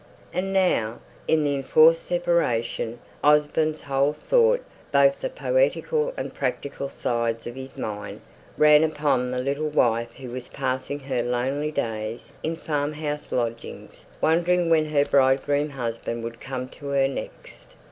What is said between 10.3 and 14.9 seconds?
was passing her lonely days in farmhouse lodgings, wondering when